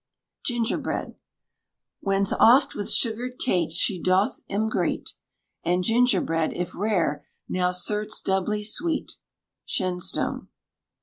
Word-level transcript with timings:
GINGERBREAD. 0.47 1.13
Whence 1.99 2.33
oft 2.33 2.73
with 2.73 2.89
sugared 2.89 3.37
cates 3.37 3.75
she 3.75 4.01
doth 4.01 4.41
'em 4.49 4.67
greet, 4.67 5.13
And 5.63 5.83
gingerbread, 5.83 6.53
if 6.53 6.73
rare, 6.73 7.27
now 7.47 7.69
certes 7.71 8.19
doubly 8.19 8.63
sweet. 8.63 9.17
SHENSTONE. 9.65 10.47